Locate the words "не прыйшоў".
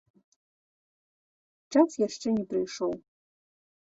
2.37-2.91